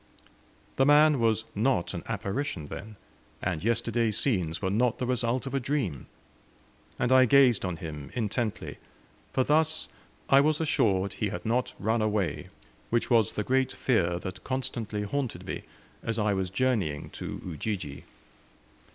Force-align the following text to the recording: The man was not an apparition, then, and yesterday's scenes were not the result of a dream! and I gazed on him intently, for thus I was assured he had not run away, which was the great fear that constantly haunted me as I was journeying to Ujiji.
The 0.77 0.85
man 0.87 1.19
was 1.19 1.45
not 1.53 1.93
an 1.93 2.01
apparition, 2.07 2.65
then, 2.65 2.95
and 3.39 3.63
yesterday's 3.63 4.17
scenes 4.17 4.59
were 4.59 4.71
not 4.71 4.97
the 4.97 5.05
result 5.05 5.45
of 5.45 5.53
a 5.53 5.59
dream! 5.59 6.07
and 6.97 7.11
I 7.11 7.25
gazed 7.25 7.63
on 7.63 7.77
him 7.77 8.09
intently, 8.15 8.79
for 9.31 9.43
thus 9.43 9.89
I 10.27 10.41
was 10.41 10.59
assured 10.59 11.13
he 11.13 11.29
had 11.29 11.45
not 11.45 11.75
run 11.77 12.01
away, 12.01 12.47
which 12.89 13.11
was 13.11 13.33
the 13.33 13.43
great 13.43 13.71
fear 13.71 14.17
that 14.17 14.43
constantly 14.43 15.03
haunted 15.03 15.45
me 15.45 15.61
as 16.01 16.17
I 16.17 16.33
was 16.33 16.49
journeying 16.49 17.11
to 17.11 17.39
Ujiji. 17.45 18.05